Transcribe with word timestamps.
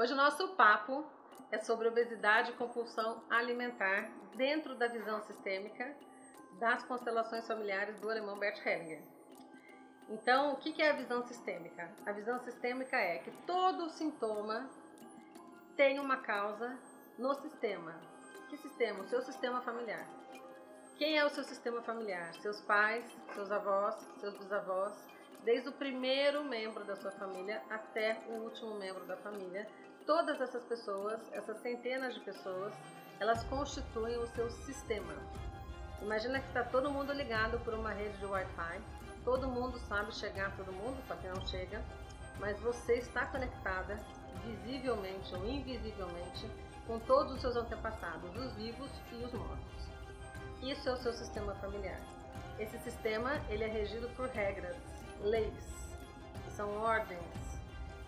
Hoje 0.00 0.14
o 0.14 0.16
nosso 0.16 0.48
papo 0.54 1.04
é 1.52 1.58
sobre 1.58 1.86
obesidade 1.86 2.52
e 2.52 2.54
compulsão 2.54 3.22
alimentar 3.28 4.10
dentro 4.34 4.74
da 4.74 4.86
visão 4.86 5.20
sistêmica 5.20 5.94
das 6.58 6.82
constelações 6.84 7.46
familiares 7.46 8.00
do 8.00 8.08
alemão 8.08 8.38
Bert 8.38 8.64
Hellinger. 8.64 9.02
Então, 10.08 10.54
o 10.54 10.56
que 10.56 10.80
é 10.80 10.88
a 10.88 10.96
visão 10.96 11.22
sistêmica? 11.26 11.90
A 12.06 12.12
visão 12.12 12.38
sistêmica 12.38 12.96
é 12.96 13.18
que 13.18 13.30
todo 13.46 13.90
sintoma 13.90 14.70
tem 15.76 16.00
uma 16.00 16.16
causa 16.16 16.78
no 17.18 17.34
sistema. 17.34 17.94
Que 18.48 18.56
sistema? 18.56 19.00
O 19.00 19.06
seu 19.06 19.20
sistema 19.20 19.60
familiar. 19.60 20.08
Quem 20.96 21.18
é 21.18 21.26
o 21.26 21.28
seu 21.28 21.44
sistema 21.44 21.82
familiar? 21.82 22.32
Seus 22.36 22.58
pais, 22.62 23.04
seus 23.34 23.52
avós, 23.52 23.96
seus 24.18 24.34
bisavós, 24.38 24.94
desde 25.44 25.68
o 25.68 25.72
primeiro 25.72 26.44
membro 26.44 26.84
da 26.84 26.96
sua 26.96 27.10
família 27.12 27.62
até 27.68 28.18
o 28.28 28.44
último 28.44 28.74
membro 28.76 29.04
da 29.04 29.16
família. 29.18 29.68
Todas 30.06 30.40
essas 30.40 30.64
pessoas, 30.64 31.20
essas 31.32 31.58
centenas 31.58 32.14
de 32.14 32.20
pessoas, 32.20 32.72
elas 33.18 33.44
constituem 33.44 34.16
o 34.18 34.26
seu 34.28 34.50
sistema. 34.50 35.14
Imagina 36.00 36.40
que 36.40 36.48
está 36.48 36.64
todo 36.64 36.90
mundo 36.90 37.12
ligado 37.12 37.60
por 37.60 37.74
uma 37.74 37.92
rede 37.92 38.16
de 38.18 38.24
Wi-Fi, 38.24 38.80
todo 39.24 39.48
mundo 39.48 39.78
sabe 39.80 40.14
chegar 40.14 40.56
todo 40.56 40.72
mundo, 40.72 41.00
para 41.06 41.16
quem 41.16 41.30
não 41.30 41.46
chega, 41.46 41.82
mas 42.38 42.58
você 42.60 42.94
está 42.94 43.26
conectada 43.26 43.98
visivelmente 44.44 45.34
ou 45.34 45.46
invisivelmente 45.46 46.50
com 46.86 46.98
todos 46.98 47.34
os 47.34 47.40
seus 47.40 47.56
antepassados, 47.56 48.34
os 48.34 48.52
vivos 48.54 48.90
e 49.12 49.16
os 49.16 49.32
mortos. 49.32 49.88
Isso 50.62 50.88
é 50.88 50.92
o 50.92 50.96
seu 50.96 51.12
sistema 51.12 51.54
familiar. 51.56 52.00
Esse 52.58 52.78
sistema 52.78 53.40
ele 53.48 53.64
é 53.64 53.68
regido 53.68 54.08
por 54.16 54.28
regras, 54.28 54.76
leis, 55.20 55.96
são 56.56 56.70
ordens. 56.78 57.49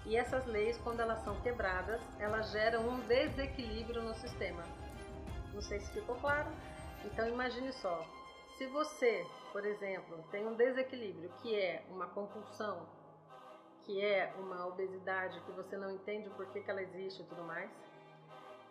E 0.05 0.16
essas 0.16 0.45
leis, 0.47 0.77
quando 0.79 1.01
elas 1.01 1.23
são 1.23 1.41
quebradas, 1.42 2.01
elas 2.19 2.51
geram 2.51 2.88
um 2.88 3.01
desequilíbrio 3.06 4.02
no 4.02 4.15
sistema. 4.15 4.64
Não 5.55 5.62
sei 5.62 5.81
se 5.81 5.92
ficou 5.92 6.17
claro. 6.17 6.50
Então 7.05 7.28
imagine 7.28 7.72
só, 7.72 8.05
se 8.56 8.67
você, 8.67 9.27
por 9.53 9.64
exemplo, 9.64 10.22
tem 10.31 10.47
um 10.47 10.55
desequilíbrio 10.55 11.31
que 11.41 11.55
é 11.55 11.84
uma 11.89 12.06
compulsão, 12.09 12.86
que 13.84 14.05
é 14.05 14.33
uma 14.39 14.67
obesidade 14.67 15.41
que 15.41 15.53
você 15.53 15.77
não 15.77 15.91
entende 15.91 16.31
por 16.31 16.47
que, 16.47 16.61
que 16.61 16.70
ela 16.70 16.83
existe 16.83 17.22
e 17.22 17.25
tudo 17.27 17.42
mais, 17.42 17.70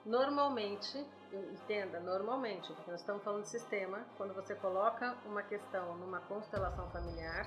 normalmente, 0.05 1.05
entenda, 1.33 1.99
normalmente, 1.99 2.71
porque 2.73 2.91
nós 2.91 3.01
estamos 3.01 3.23
falando 3.23 3.43
de 3.43 3.49
sistema, 3.49 4.05
quando 4.17 4.33
você 4.33 4.55
coloca 4.55 5.15
uma 5.25 5.43
questão 5.43 5.97
numa 5.97 6.21
constelação 6.21 6.89
familiar, 6.91 7.45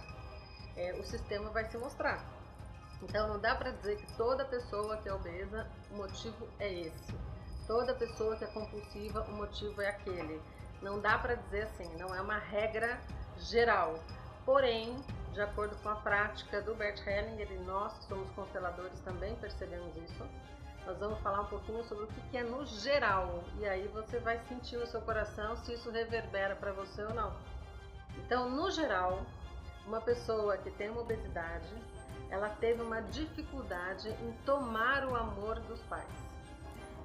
é, 0.76 0.92
o 0.94 1.04
sistema 1.04 1.50
vai 1.50 1.64
se 1.64 1.78
mostrar. 1.78 2.33
Então 3.05 3.28
não 3.28 3.38
dá 3.38 3.55
para 3.55 3.70
dizer 3.70 3.97
que 3.97 4.12
toda 4.16 4.44
pessoa 4.44 4.97
que 4.97 5.08
é 5.08 5.14
obesa, 5.14 5.66
o 5.91 5.97
motivo 5.97 6.48
é 6.58 6.72
esse. 6.72 7.14
Toda 7.66 7.94
pessoa 7.94 8.36
que 8.36 8.44
é 8.44 8.48
compulsiva, 8.48 9.22
o 9.22 9.33
motivo 9.33 9.80
é 9.80 9.88
aquele. 9.88 10.41
Não 10.83 11.00
dá 11.00 11.19
para 11.19 11.34
dizer 11.34 11.62
assim, 11.64 11.88
não 11.97 12.14
é 12.14 12.20
uma 12.20 12.38
regra 12.38 12.98
geral. 13.38 13.98
Porém, 14.44 14.97
de 15.32 15.41
acordo 15.41 15.77
com 15.82 15.88
a 15.88 15.97
prática 15.97 16.60
do 16.62 16.75
Bert 16.75 17.00
Hellinger, 17.06 17.50
e 17.52 17.58
nós 17.58 17.92
que 17.98 18.05
somos 18.05 18.30
consteladores 18.30 18.98
também 19.00 19.34
percebemos 19.36 19.97
isso, 19.97 20.27
nós 20.86 20.98
vamos 20.98 21.19
falar 21.20 21.42
um 21.42 21.47
pouquinho 21.47 21.82
sobre 21.84 22.05
o 22.05 22.06
que 22.06 22.36
é 22.36 22.42
no 22.42 22.64
geral. 22.66 23.42
E 23.58 23.66
aí 23.66 23.86
você 23.88 24.19
vai 24.19 24.38
sentir 24.48 24.77
no 24.77 24.86
seu 24.86 25.00
coração 25.00 25.56
se 25.56 25.75
isso 25.75 25.91
reverbera 25.91 26.56
para 26.56 26.72
você 26.72 27.02
ou 27.02 27.14
não. 27.14 27.32
Então, 28.19 28.48
no 28.50 28.70
geral, 28.70 29.25
uma 29.86 30.00
pessoa 30.00 30.56
que 30.58 30.70
tem 30.70 30.91
uma 30.91 31.00
obesidade, 31.00 31.69
ela 32.30 32.48
teve 32.48 32.83
uma 32.83 33.00
dificuldade 33.00 34.08
em 34.08 34.33
tomar 34.44 35.05
o 35.05 35.14
amor 35.14 35.61
dos 35.61 35.80
pais. 35.83 36.25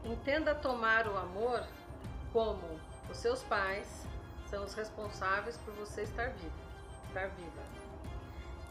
Entenda 0.03 0.56
tomar 0.56 1.08
o 1.08 1.17
amor 1.17 1.66
como 2.31 2.80
os 3.09 3.17
seus 3.17 3.44
pais 3.44 4.08
são 4.50 4.64
os 4.64 4.73
responsáveis 4.73 5.58
por 5.58 5.73
você 5.76 6.04
estar 6.04 6.30
vivo, 6.30 6.54
estar 7.08 7.27
viva. 7.30 7.61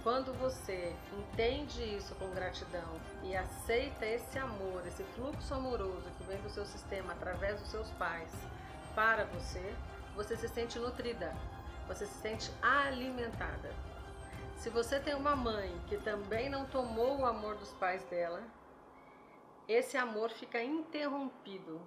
Quando 0.03 0.33
você 0.39 0.95
entende 1.13 1.83
isso 1.97 2.15
com 2.15 2.31
gratidão 2.31 3.01
e 3.23 3.37
aceita 3.37 4.07
esse 4.07 4.39
amor, 4.39 4.87
esse 4.87 5.03
fluxo 5.03 5.53
amoroso 5.55 6.09
que 6.17 6.25
vem 6.25 6.41
do 6.41 6.49
seu 6.49 6.65
sistema 6.65 7.13
através 7.13 7.61
dos 7.61 7.71
seus 7.71 7.91
pais 7.93 8.31
para 8.95 9.25
você, 9.27 9.75
você 10.15 10.37
se 10.37 10.49
sente 10.49 10.79
nutrida, 10.79 11.35
você 11.87 12.07
se 12.07 12.15
sente 12.15 12.51
alimentada. 12.63 13.71
Se 14.59 14.71
você 14.71 14.99
tem 14.99 15.15
uma 15.15 15.37
mãe 15.37 15.73
que 15.87 15.97
também 15.99 16.51
não 16.51 16.67
tomou 16.67 17.17
o 17.17 17.25
amor 17.25 17.55
dos 17.55 17.73
pais 17.75 18.03
dela, 18.07 18.43
esse 19.69 19.97
amor 19.97 20.31
fica 20.31 20.61
interrompido 20.61 21.81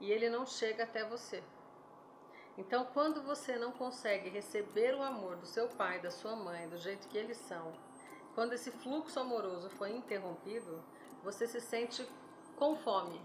e 0.00 0.12
ele 0.12 0.30
não 0.30 0.46
chega 0.46 0.84
até 0.84 1.04
você. 1.04 1.42
Então, 2.56 2.86
quando 2.94 3.20
você 3.20 3.56
não 3.56 3.72
consegue 3.72 4.28
receber 4.28 4.94
o 4.94 5.02
amor 5.02 5.34
do 5.38 5.44
seu 5.44 5.66
pai, 5.66 5.98
da 5.98 6.12
sua 6.12 6.36
mãe, 6.36 6.68
do 6.68 6.78
jeito 6.78 7.08
que 7.08 7.18
eles 7.18 7.36
são, 7.36 7.72
quando 8.36 8.52
esse 8.52 8.70
fluxo 8.70 9.18
amoroso 9.18 9.68
foi 9.70 9.90
interrompido, 9.90 10.84
você 11.24 11.48
se 11.48 11.60
sente 11.60 12.08
com 12.54 12.76
fome, 12.76 13.20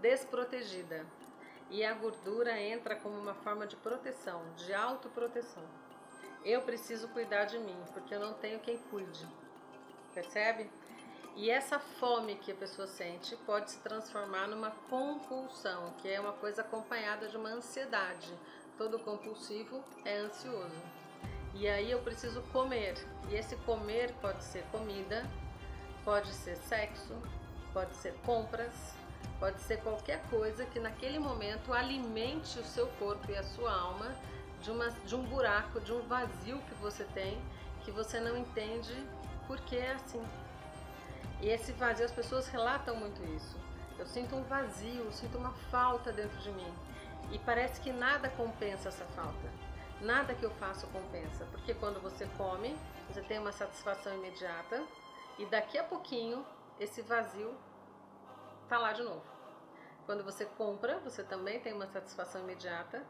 desprotegida. 0.00 1.04
E 1.68 1.84
a 1.84 1.94
gordura 1.94 2.60
entra 2.60 2.94
como 2.94 3.18
uma 3.18 3.34
forma 3.34 3.66
de 3.66 3.74
proteção, 3.74 4.40
de 4.54 4.72
autoproteção. 4.72 5.89
Eu 6.44 6.62
preciso 6.62 7.08
cuidar 7.08 7.44
de 7.44 7.58
mim, 7.58 7.76
porque 7.92 8.14
eu 8.14 8.20
não 8.20 8.32
tenho 8.32 8.60
quem 8.60 8.78
cuide. 8.90 9.26
Percebe? 10.14 10.70
E 11.36 11.50
essa 11.50 11.78
fome 11.78 12.36
que 12.36 12.50
a 12.50 12.54
pessoa 12.54 12.88
sente 12.88 13.36
pode 13.46 13.70
se 13.70 13.78
transformar 13.78 14.48
numa 14.48 14.70
compulsão, 14.88 15.92
que 15.98 16.08
é 16.08 16.18
uma 16.18 16.32
coisa 16.32 16.62
acompanhada 16.62 17.28
de 17.28 17.36
uma 17.36 17.50
ansiedade. 17.50 18.32
Todo 18.76 18.98
compulsivo 18.98 19.84
é 20.04 20.16
ansioso. 20.16 20.82
E 21.54 21.68
aí 21.68 21.90
eu 21.90 22.00
preciso 22.00 22.42
comer. 22.52 22.94
E 23.28 23.34
esse 23.34 23.54
comer 23.56 24.12
pode 24.20 24.42
ser 24.42 24.64
comida, 24.72 25.24
pode 26.04 26.32
ser 26.32 26.56
sexo, 26.56 27.14
pode 27.72 27.94
ser 27.96 28.14
compras, 28.24 28.72
pode 29.38 29.60
ser 29.60 29.82
qualquer 29.82 30.22
coisa 30.30 30.64
que 30.64 30.80
naquele 30.80 31.18
momento 31.18 31.72
alimente 31.72 32.58
o 32.58 32.64
seu 32.64 32.86
corpo 32.98 33.30
e 33.30 33.36
a 33.36 33.42
sua 33.42 33.72
alma 33.72 34.14
de, 34.62 34.70
uma, 34.70 34.90
de 34.90 35.14
um 35.14 35.22
buraco, 35.22 35.80
de 35.80 35.92
um 35.92 36.00
vazio 36.02 36.58
que 36.62 36.74
você 36.74 37.04
tem, 37.04 37.40
que 37.82 37.90
você 37.90 38.20
não 38.20 38.36
entende 38.36 39.06
porque 39.46 39.76
é 39.76 39.92
assim. 39.92 40.24
E 41.40 41.48
esse 41.48 41.72
vazio, 41.72 42.04
as 42.04 42.12
pessoas 42.12 42.46
relatam 42.48 42.94
muito 42.96 43.22
isso. 43.34 43.56
Eu 43.98 44.06
sinto 44.06 44.36
um 44.36 44.42
vazio, 44.42 45.04
eu 45.04 45.12
sinto 45.12 45.38
uma 45.38 45.52
falta 45.70 46.12
dentro 46.12 46.38
de 46.38 46.50
mim. 46.52 46.72
E 47.30 47.38
parece 47.38 47.80
que 47.80 47.92
nada 47.92 48.28
compensa 48.30 48.88
essa 48.88 49.04
falta. 49.16 49.50
Nada 50.00 50.34
que 50.34 50.44
eu 50.44 50.50
faço 50.52 50.86
compensa. 50.88 51.44
Porque 51.50 51.74
quando 51.74 52.00
você 52.00 52.26
come, 52.36 52.76
você 53.08 53.22
tem 53.22 53.38
uma 53.38 53.52
satisfação 53.52 54.14
imediata. 54.14 54.82
E 55.38 55.46
daqui 55.46 55.78
a 55.78 55.84
pouquinho, 55.84 56.44
esse 56.78 57.02
vazio 57.02 57.54
tá 58.68 58.78
lá 58.78 58.92
de 58.92 59.02
novo. 59.02 59.22
Quando 60.06 60.24
você 60.24 60.44
compra, 60.44 60.98
você 60.98 61.22
também 61.22 61.60
tem 61.60 61.72
uma 61.72 61.86
satisfação 61.86 62.42
imediata 62.42 63.02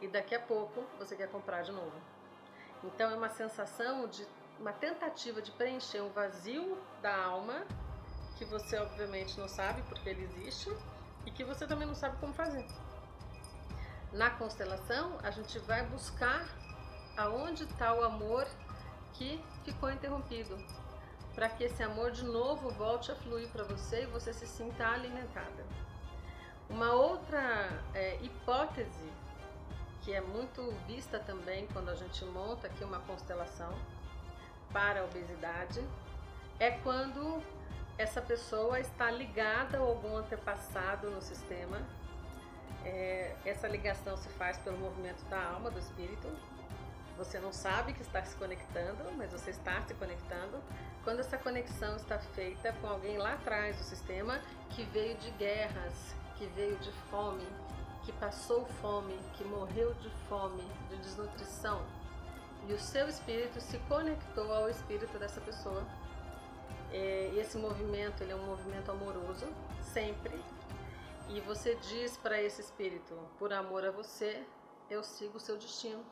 e 0.00 0.08
daqui 0.08 0.34
a 0.34 0.40
pouco 0.40 0.84
você 0.98 1.16
quer 1.16 1.28
comprar 1.28 1.62
de 1.62 1.72
novo. 1.72 1.92
Então 2.84 3.10
é 3.10 3.14
uma 3.14 3.28
sensação 3.28 4.06
de 4.08 4.26
uma 4.58 4.72
tentativa 4.72 5.42
de 5.42 5.50
preencher 5.52 6.00
um 6.00 6.10
vazio 6.10 6.78
da 7.02 7.14
alma 7.14 7.66
que 8.36 8.44
você 8.44 8.78
obviamente 8.78 9.38
não 9.38 9.48
sabe 9.48 9.82
porque 9.82 10.08
ele 10.08 10.24
existe 10.24 10.74
e 11.24 11.30
que 11.30 11.44
você 11.44 11.66
também 11.66 11.86
não 11.86 11.94
sabe 11.94 12.16
como 12.18 12.32
fazer. 12.32 12.66
Na 14.12 14.30
constelação, 14.30 15.18
a 15.22 15.30
gente 15.30 15.58
vai 15.60 15.84
buscar 15.86 16.46
aonde 17.16 17.64
está 17.64 17.94
o 17.94 18.04
amor 18.04 18.46
que 19.14 19.42
ficou 19.64 19.90
interrompido, 19.90 20.56
para 21.34 21.48
que 21.48 21.64
esse 21.64 21.82
amor 21.82 22.12
de 22.12 22.24
novo 22.24 22.70
volte 22.70 23.10
a 23.10 23.16
fluir 23.16 23.48
para 23.48 23.64
você 23.64 24.02
e 24.02 24.06
você 24.06 24.32
se 24.32 24.46
sinta 24.46 24.86
alimentada. 24.86 25.64
Uma 26.68 26.92
outra 26.92 27.68
é, 27.94 28.16
hipótese 28.22 29.10
que 30.06 30.14
é 30.14 30.20
muito 30.20 30.72
vista 30.86 31.18
também 31.18 31.66
quando 31.72 31.88
a 31.88 31.94
gente 31.96 32.24
monta 32.26 32.68
aqui 32.68 32.84
uma 32.84 33.00
constelação 33.00 33.76
para 34.72 35.00
a 35.00 35.04
obesidade, 35.04 35.84
é 36.60 36.70
quando 36.70 37.42
essa 37.98 38.22
pessoa 38.22 38.78
está 38.78 39.10
ligada 39.10 39.78
a 39.78 39.80
algum 39.80 40.16
antepassado 40.16 41.10
no 41.10 41.20
sistema. 41.20 41.82
É, 42.84 43.34
essa 43.44 43.66
ligação 43.66 44.16
se 44.16 44.28
faz 44.28 44.56
pelo 44.58 44.78
movimento 44.78 45.24
da 45.24 45.42
alma, 45.42 45.72
do 45.72 45.78
espírito. 45.80 46.28
Você 47.18 47.40
não 47.40 47.52
sabe 47.52 47.92
que 47.92 48.02
está 48.02 48.22
se 48.22 48.36
conectando, 48.36 49.10
mas 49.16 49.32
você 49.32 49.50
está 49.50 49.82
se 49.82 49.94
conectando. 49.94 50.62
Quando 51.02 51.18
essa 51.18 51.36
conexão 51.36 51.96
está 51.96 52.16
feita 52.16 52.72
com 52.74 52.86
alguém 52.86 53.18
lá 53.18 53.32
atrás 53.32 53.76
do 53.76 53.82
sistema 53.82 54.40
que 54.70 54.84
veio 54.84 55.16
de 55.16 55.32
guerras, 55.32 56.14
que 56.36 56.46
veio 56.54 56.76
de 56.76 56.92
fome, 57.10 57.44
que 58.06 58.12
passou 58.12 58.64
fome, 58.80 59.18
que 59.34 59.44
morreu 59.44 59.92
de 59.94 60.08
fome, 60.28 60.62
de 60.88 60.96
desnutrição, 60.98 61.84
e 62.68 62.72
o 62.72 62.78
seu 62.78 63.08
espírito 63.08 63.60
se 63.60 63.78
conectou 63.88 64.50
ao 64.52 64.70
espírito 64.70 65.18
dessa 65.18 65.40
pessoa 65.40 65.84
É, 66.92 67.32
esse 67.36 67.58
movimento 67.58 68.22
ele 68.22 68.32
é 68.32 68.36
um 68.36 68.46
movimento 68.46 68.90
amoroso, 68.92 69.46
sempre. 69.82 70.40
E 71.28 71.40
você 71.40 71.74
diz 71.74 72.16
para 72.16 72.40
esse 72.40 72.60
espírito: 72.60 73.14
por 73.38 73.52
amor 73.52 73.84
a 73.84 73.90
você, 73.90 74.46
eu 74.88 75.02
sigo 75.02 75.36
o 75.36 75.40
seu 75.40 75.56
destino. 75.56 76.02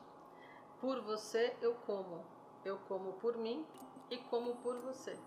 Por 0.81 1.01
você, 1.01 1.55
eu 1.61 1.73
como. 1.87 2.23
Eu 2.63 2.77
como 2.89 3.13
por 3.13 3.37
mim 3.37 3.65
e 4.11 4.17
como 4.17 4.55
por 4.57 4.75
você. 4.81 5.17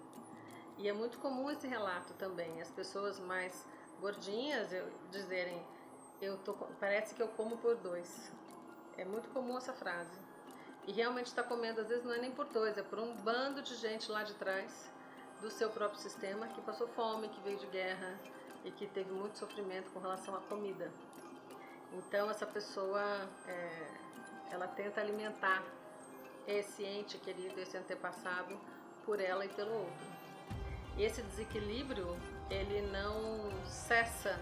E 0.77 0.87
é 0.87 0.93
muito 0.93 1.19
comum 1.19 1.51
esse 1.51 1.67
relato 1.67 2.13
também. 2.15 2.61
As 2.61 2.71
pessoas 2.71 3.19
mais 3.19 3.67
gordinhas 4.01 4.69
dizerem: 5.11 5.61
eu 6.21 6.37
tô, 6.39 6.55
parece 6.81 7.15
que 7.15 7.23
eu 7.23 7.29
como 7.29 7.57
por 7.59 7.77
dois. 7.77 8.33
É 8.97 9.05
muito 9.05 9.29
comum 9.31 9.57
essa 9.57 9.73
frase. 9.73 10.19
E 10.87 10.93
realmente 10.93 11.27
está 11.27 11.43
comendo, 11.43 11.81
às 11.81 11.89
vezes 11.89 12.05
não 12.05 12.15
é 12.15 12.19
nem 12.19 12.31
por 12.31 12.47
dois, 12.47 12.77
é 12.77 12.83
por 12.83 12.99
um 12.99 13.15
bando 13.17 13.63
de 13.63 13.75
gente 13.77 14.11
lá 14.11 14.23
de 14.23 14.35
trás 14.35 14.91
do 15.41 15.51
seu 15.51 15.71
próprio 15.71 16.01
sistema 16.01 16.49
que 16.49 16.61
passou 16.63 16.89
fome, 16.89 17.29
que 17.29 17.41
veio 17.43 17.59
de 17.59 17.67
guerra 17.67 18.19
e 18.65 18.71
que 18.71 18.87
teve 18.87 19.13
muito 19.13 19.39
sofrimento 19.39 19.91
com 19.93 20.01
relação 20.01 20.35
à 20.35 20.41
comida. 20.41 20.91
Então 21.93 22.31
essa 22.31 22.47
pessoa, 22.47 23.29
é, 23.47 23.89
ela 24.51 24.67
tenta 24.67 25.01
alimentar 25.01 25.63
esse 26.47 26.83
ente 26.83 27.19
querido, 27.19 27.61
esse 27.61 27.77
antepassado, 27.77 28.59
por 29.05 29.21
ela 29.21 29.45
e 29.45 29.49
pelo 29.51 29.73
outro. 29.73 30.07
E 30.97 31.05
esse 31.05 31.23
desequilíbrio, 31.23 32.17
ele 32.51 32.83
não 32.91 33.51
cessa 33.67 34.41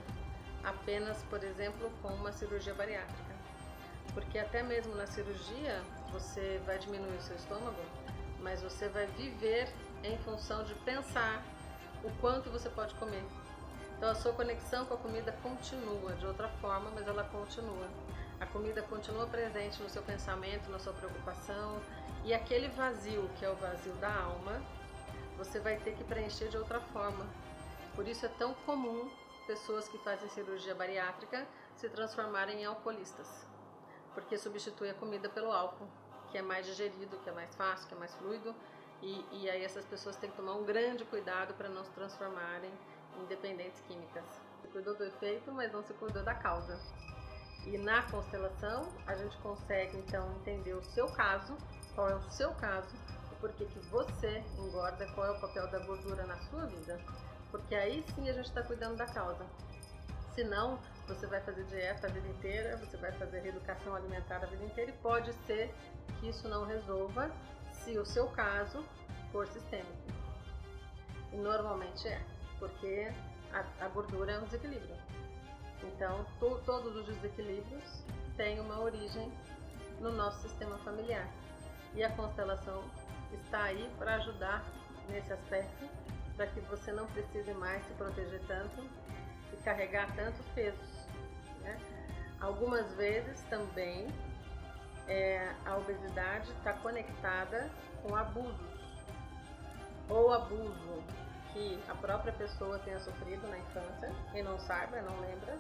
apenas, 0.66 1.22
por 1.30 1.42
exemplo, 1.44 1.90
com 2.02 2.08
uma 2.08 2.32
cirurgia 2.32 2.74
bariátrica. 2.74 3.36
Porque 4.12 4.38
até 4.38 4.62
mesmo 4.62 4.94
na 4.96 5.06
cirurgia, 5.06 5.80
você 6.12 6.60
vai 6.66 6.76
diminuir 6.78 7.16
o 7.16 7.22
seu 7.22 7.36
estômago, 7.36 7.80
mas 8.40 8.62
você 8.62 8.88
vai 8.88 9.06
viver 9.06 9.72
em 10.02 10.18
função 10.18 10.64
de 10.64 10.74
pensar 10.74 11.42
o 12.02 12.10
quanto 12.20 12.50
você 12.50 12.68
pode 12.68 12.94
comer. 12.96 13.24
Então 13.96 14.10
a 14.10 14.14
sua 14.14 14.32
conexão 14.32 14.84
com 14.86 14.94
a 14.94 14.96
comida 14.96 15.32
continua 15.42 16.12
de 16.14 16.26
outra 16.26 16.48
forma, 16.60 16.90
mas 16.94 17.06
ela 17.06 17.24
continua. 17.24 17.88
A 18.40 18.46
comida 18.46 18.82
continua 18.82 19.26
presente 19.26 19.80
no 19.82 19.88
seu 19.88 20.02
pensamento, 20.02 20.68
na 20.68 20.78
sua 20.78 20.92
preocupação, 20.92 21.80
e 22.24 22.34
aquele 22.34 22.68
vazio, 22.68 23.30
que 23.38 23.44
é 23.44 23.50
o 23.50 23.54
vazio 23.54 23.92
da 23.94 24.12
alma, 24.12 24.60
você 25.38 25.60
vai 25.60 25.76
ter 25.76 25.94
que 25.94 26.02
preencher 26.04 26.48
de 26.48 26.56
outra 26.56 26.80
forma. 26.80 27.24
Por 27.94 28.06
isso 28.06 28.26
é 28.26 28.28
tão 28.28 28.52
comum 28.66 29.08
pessoas 29.46 29.88
que 29.88 29.98
fazem 29.98 30.28
cirurgia 30.28 30.74
bariátrica 30.74 31.46
se 31.76 31.88
transformarem 31.88 32.62
em 32.62 32.64
alcoolistas, 32.64 33.46
porque 34.14 34.36
substitui 34.36 34.90
a 34.90 34.94
comida 34.94 35.28
pelo 35.28 35.52
álcool, 35.52 35.88
que 36.30 36.38
é 36.38 36.42
mais 36.42 36.66
digerido, 36.66 37.16
que 37.18 37.30
é 37.30 37.32
mais 37.32 37.54
fácil, 37.54 37.88
que 37.88 37.94
é 37.94 37.98
mais 37.98 38.14
fluido, 38.14 38.54
e, 39.02 39.24
e 39.30 39.50
aí 39.50 39.62
essas 39.62 39.84
pessoas 39.84 40.16
têm 40.16 40.30
que 40.30 40.36
tomar 40.36 40.54
um 40.54 40.64
grande 40.64 41.04
cuidado 41.04 41.54
para 41.54 41.68
não 41.68 41.84
se 41.84 41.90
transformarem 41.92 42.72
em 43.20 43.24
dependentes 43.26 43.80
químicas. 43.82 44.24
Se 44.62 44.68
cuidou 44.68 44.94
do 44.94 45.04
efeito, 45.04 45.52
mas 45.52 45.72
não 45.72 45.82
se 45.82 45.92
cuidou 45.94 46.22
da 46.22 46.34
causa. 46.34 46.80
E 47.66 47.76
na 47.78 48.02
constelação, 48.10 48.88
a 49.06 49.14
gente 49.14 49.36
consegue 49.38 49.96
então 49.98 50.30
entender 50.36 50.74
o 50.74 50.82
seu 50.82 51.06
caso, 51.12 51.56
qual 51.94 52.08
é 52.08 52.14
o 52.14 52.22
seu 52.30 52.54
caso, 52.54 52.94
o 53.32 53.36
porquê 53.36 53.64
que 53.64 53.78
você 53.90 54.42
engorda, 54.58 55.06
qual 55.14 55.26
é 55.26 55.30
o 55.32 55.40
papel 55.40 55.68
da 55.68 55.78
gordura 55.80 56.24
na 56.26 56.38
sua 56.38 56.66
vida. 56.66 57.00
Porque 57.50 57.74
aí 57.74 58.04
sim 58.14 58.28
a 58.28 58.32
gente 58.32 58.46
está 58.46 58.62
cuidando 58.62 58.96
da 58.96 59.06
causa. 59.06 59.44
Senão, 60.34 60.78
você 61.08 61.26
vai 61.26 61.40
fazer 61.40 61.64
dieta 61.64 62.06
a 62.06 62.10
vida 62.10 62.28
inteira, 62.28 62.76
você 62.76 62.96
vai 62.98 63.10
fazer 63.12 63.40
reeducação 63.40 63.94
alimentar 63.94 64.36
a 64.42 64.46
vida 64.46 64.64
inteira 64.64 64.90
e 64.90 64.94
pode 64.94 65.32
ser 65.46 65.74
que 66.20 66.28
isso 66.28 66.48
não 66.48 66.66
resolva 66.66 67.30
se 67.72 67.98
o 67.98 68.04
seu 68.04 68.28
caso 68.28 68.84
for 69.32 69.46
sistêmico. 69.48 69.92
E 71.32 71.36
normalmente 71.36 72.06
é, 72.06 72.20
porque 72.58 73.12
a, 73.52 73.84
a 73.84 73.88
gordura 73.88 74.32
é 74.32 74.38
um 74.38 74.44
desequilíbrio. 74.44 74.96
Então, 75.82 76.24
to, 76.38 76.60
todos 76.64 76.96
os 76.96 77.06
desequilíbrios 77.06 78.04
têm 78.36 78.60
uma 78.60 78.80
origem 78.80 79.32
no 80.00 80.12
nosso 80.12 80.40
sistema 80.48 80.76
familiar. 80.78 81.28
E 81.94 82.04
a 82.04 82.10
constelação 82.10 82.84
está 83.32 83.64
aí 83.64 83.90
para 83.98 84.16
ajudar 84.16 84.64
nesse 85.08 85.32
aspecto, 85.32 85.88
para 86.36 86.46
que 86.46 86.60
você 86.60 86.92
não 86.92 87.06
precise 87.08 87.52
mais 87.54 87.84
se 87.86 87.92
proteger 87.94 88.40
tanto 88.46 88.84
e 89.52 89.56
carregar 89.58 90.14
tantos 90.14 90.46
pesos. 90.54 91.08
Né? 91.60 91.78
Algumas 92.40 92.92
vezes 92.94 93.42
também 93.44 94.06
é, 95.08 95.54
a 95.64 95.76
obesidade 95.76 96.50
está 96.52 96.74
conectada 96.74 97.70
com 98.02 98.14
abusos. 98.14 98.76
Ou 100.08 100.32
abuso 100.32 101.02
que 101.52 101.82
a 101.88 101.94
própria 101.94 102.32
pessoa 102.32 102.78
tenha 102.80 103.00
sofrido 103.00 103.48
na 103.48 103.58
infância 103.58 104.12
e 104.34 104.42
não 104.42 104.58
saiba, 104.58 105.00
não 105.00 105.18
lembra. 105.20 105.58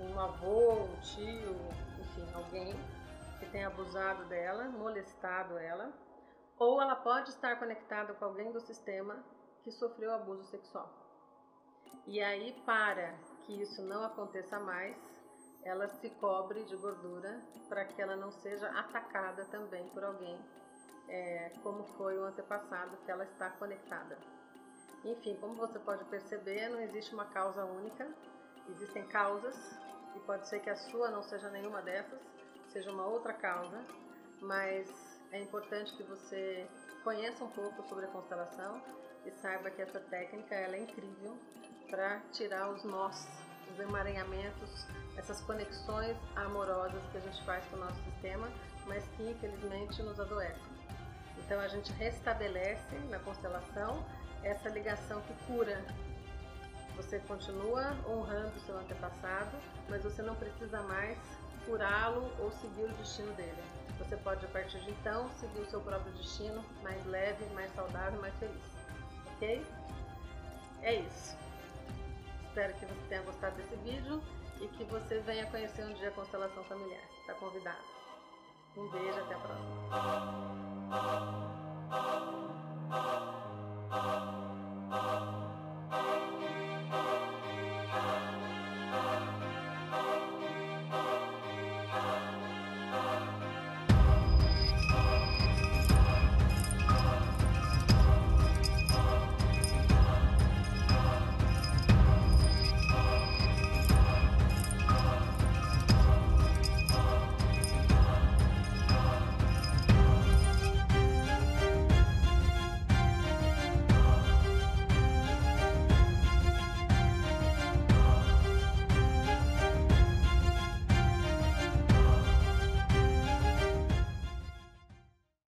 Um 0.00 0.18
avô, 0.18 0.84
um 0.84 1.00
tio, 1.00 1.56
enfim, 1.98 2.26
alguém 2.32 2.72
que 3.40 3.46
tenha 3.46 3.66
abusado 3.66 4.24
dela, 4.26 4.64
molestado 4.64 5.58
ela. 5.58 5.92
Ou 6.56 6.80
ela 6.80 6.94
pode 6.94 7.30
estar 7.30 7.58
conectada 7.58 8.14
com 8.14 8.24
alguém 8.24 8.52
do 8.52 8.60
sistema 8.60 9.16
que 9.68 9.72
sofreu 9.72 10.10
abuso 10.14 10.44
sexual. 10.44 10.90
E 12.06 12.22
aí, 12.22 12.54
para 12.64 13.12
que 13.44 13.60
isso 13.60 13.82
não 13.82 14.02
aconteça 14.02 14.58
mais, 14.58 14.96
ela 15.62 15.86
se 15.88 16.08
cobre 16.08 16.64
de 16.64 16.74
gordura 16.76 17.38
para 17.68 17.84
que 17.84 18.00
ela 18.00 18.16
não 18.16 18.32
seja 18.32 18.66
atacada 18.70 19.44
também 19.46 19.86
por 19.90 20.02
alguém, 20.02 20.40
é, 21.06 21.52
como 21.62 21.84
foi 21.98 22.18
o 22.18 22.24
antepassado 22.24 22.96
que 23.04 23.10
ela 23.10 23.24
está 23.24 23.50
conectada. 23.50 24.16
Enfim, 25.04 25.36
como 25.38 25.54
você 25.54 25.78
pode 25.78 26.02
perceber, 26.06 26.70
não 26.70 26.80
existe 26.80 27.12
uma 27.12 27.26
causa 27.26 27.62
única, 27.66 28.08
existem 28.70 29.06
causas 29.08 29.54
e 30.16 30.20
pode 30.20 30.48
ser 30.48 30.60
que 30.60 30.70
a 30.70 30.76
sua 30.76 31.10
não 31.10 31.22
seja 31.22 31.50
nenhuma 31.50 31.82
dessas, 31.82 32.20
seja 32.72 32.90
uma 32.90 33.06
outra 33.06 33.34
causa, 33.34 33.84
mas 34.40 34.88
é 35.30 35.42
importante 35.42 35.94
que 35.94 36.02
você 36.04 36.66
conheça 37.04 37.44
um 37.44 37.50
pouco 37.50 37.82
sobre 37.82 38.06
a 38.06 38.08
constelação 38.08 38.80
e 39.28 39.30
saiba 39.42 39.70
que 39.70 39.82
essa 39.82 40.00
técnica 40.00 40.54
ela 40.54 40.74
é 40.74 40.80
incrível 40.80 41.36
para 41.90 42.20
tirar 42.32 42.70
os 42.70 42.82
nós, 42.84 43.28
os 43.72 43.78
emaranhamentos 43.78 44.86
essas 45.18 45.40
conexões 45.42 46.16
amorosas 46.36 47.02
que 47.10 47.18
a 47.18 47.20
gente 47.20 47.44
faz 47.44 47.64
com 47.66 47.76
o 47.76 47.80
nosso 47.80 48.00
sistema, 48.04 48.48
mas 48.86 49.04
que 49.16 49.30
infelizmente 49.30 50.02
nos 50.02 50.18
adoecem. 50.18 50.78
Então 51.36 51.60
a 51.60 51.68
gente 51.68 51.92
restabelece 51.92 52.96
na 53.10 53.18
constelação 53.18 54.04
essa 54.42 54.68
ligação 54.68 55.20
que 55.22 55.34
cura. 55.46 55.84
Você 56.96 57.18
continua 57.20 57.96
honrando 58.08 58.58
seu 58.60 58.78
antepassado, 58.78 59.56
mas 59.88 60.02
você 60.02 60.22
não 60.22 60.36
precisa 60.36 60.80
mais 60.82 61.18
curá-lo 61.66 62.32
ou 62.38 62.50
seguir 62.52 62.84
o 62.84 62.92
destino 62.94 63.32
dele. 63.34 63.62
Você 63.98 64.16
pode, 64.16 64.44
a 64.46 64.48
partir 64.48 64.80
de 64.80 64.90
então, 64.90 65.28
seguir 65.40 65.60
o 65.60 65.70
seu 65.70 65.80
próprio 65.80 66.12
destino 66.12 66.64
mais 66.82 67.04
leve, 67.06 67.44
mais 67.54 67.74
saudável, 67.74 68.20
mais 68.20 68.34
feliz 68.36 68.77
ok? 69.38 69.64
É 70.82 70.94
isso. 70.94 71.36
Espero 72.48 72.74
que 72.74 72.86
você 72.86 73.00
tenha 73.08 73.22
gostado 73.22 73.56
desse 73.56 73.76
vídeo 73.76 74.20
e 74.60 74.66
que 74.68 74.84
você 74.84 75.20
venha 75.20 75.46
conhecer 75.46 75.84
um 75.84 75.94
dia 75.94 76.08
a 76.08 76.12
constelação 76.12 76.64
familiar. 76.64 77.02
Está 77.20 77.34
convidado. 77.34 77.78
Um 78.76 78.88
beijo, 78.90 79.18
até 79.20 79.34
a 79.34 79.38
próxima. 79.38 79.78